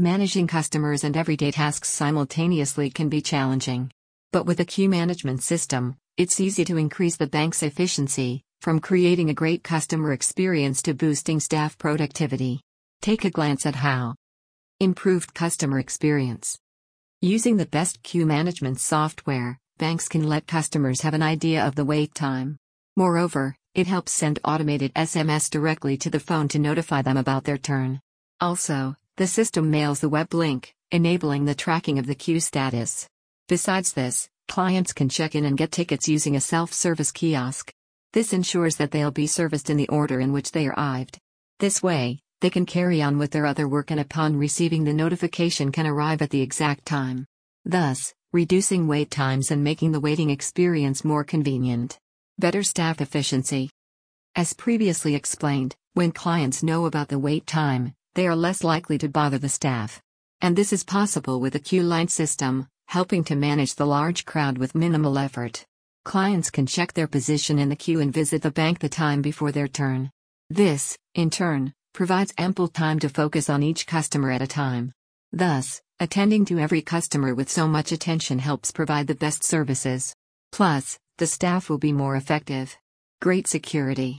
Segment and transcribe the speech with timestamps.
[0.00, 3.92] Managing customers and everyday tasks simultaneously can be challenging.
[4.32, 9.30] But with a queue management system, it's easy to increase the bank's efficiency, from creating
[9.30, 12.60] a great customer experience to boosting staff productivity.
[13.02, 14.16] Take a glance at how.
[14.80, 16.58] Improved customer experience.
[17.22, 21.84] Using the best queue management software, banks can let customers have an idea of the
[21.84, 22.56] wait time.
[22.96, 27.58] Moreover, it helps send automated SMS directly to the phone to notify them about their
[27.58, 28.00] turn.
[28.40, 33.08] Also, the system mails the web link, enabling the tracking of the queue status.
[33.46, 37.72] Besides this, clients can check in and get tickets using a self service kiosk.
[38.12, 41.18] This ensures that they'll be serviced in the order in which they arrived.
[41.60, 45.70] This way, they can carry on with their other work and upon receiving the notification
[45.70, 47.24] can arrive at the exact time.
[47.64, 52.00] Thus, reducing wait times and making the waiting experience more convenient.
[52.36, 53.70] Better staff efficiency.
[54.34, 59.08] As previously explained, when clients know about the wait time, they are less likely to
[59.08, 60.00] bother the staff.
[60.40, 64.58] And this is possible with a queue line system, helping to manage the large crowd
[64.58, 65.64] with minimal effort.
[66.04, 69.52] Clients can check their position in the queue and visit the bank the time before
[69.52, 70.10] their turn.
[70.50, 74.92] This, in turn, provides ample time to focus on each customer at a time.
[75.32, 80.14] Thus, attending to every customer with so much attention helps provide the best services.
[80.52, 82.76] Plus, the staff will be more effective.
[83.20, 84.18] Great security.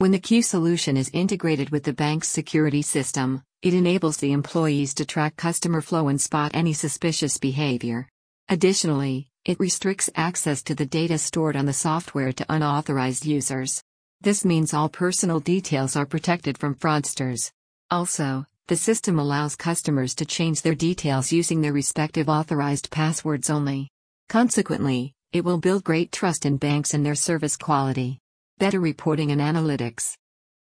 [0.00, 4.94] When the queue solution is integrated with the bank's security system, it enables the employees
[4.94, 8.08] to track customer flow and spot any suspicious behavior.
[8.48, 13.82] Additionally, it restricts access to the data stored on the software to unauthorized users.
[14.22, 17.52] This means all personal details are protected from fraudsters.
[17.90, 23.90] Also, the system allows customers to change their details using their respective authorized passwords only.
[24.30, 28.18] Consequently, it will build great trust in banks and their service quality.
[28.60, 30.18] Better reporting and analytics.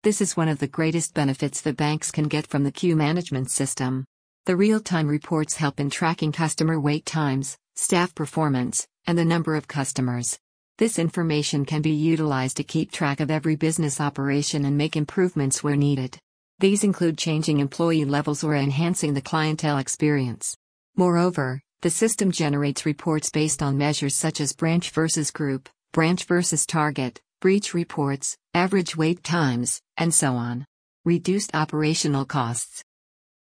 [0.04, 3.50] This is one of the greatest benefits the banks can get from the queue management
[3.50, 4.04] system.
[4.46, 9.56] The real time reports help in tracking customer wait times, staff performance, and the number
[9.56, 10.38] of customers.
[10.78, 15.64] This information can be utilized to keep track of every business operation and make improvements
[15.64, 16.16] where needed.
[16.60, 20.56] These include changing employee levels or enhancing the clientele experience.
[20.94, 26.64] Moreover, the system generates reports based on measures such as branch versus group, branch versus
[26.64, 30.64] target, breach reports, average wait times, and so on.
[31.04, 32.84] Reduced operational costs.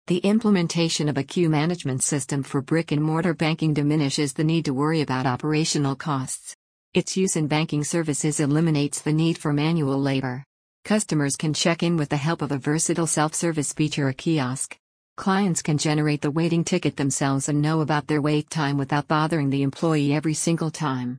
[0.07, 4.65] The implementation of a queue management system for brick and mortar banking diminishes the need
[4.65, 6.55] to worry about operational costs.
[6.95, 10.43] Its use in banking services eliminates the need for manual labor.
[10.83, 14.75] Customers can check in with the help of a versatile self service feature or kiosk.
[15.15, 19.51] Clients can generate the waiting ticket themselves and know about their wait time without bothering
[19.51, 21.09] the employee every single time.